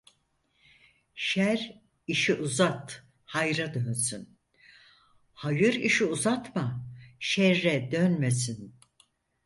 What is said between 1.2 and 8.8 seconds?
Şer işi uzat hayra dönsün, hayır işi uzatma şerre dönmesin.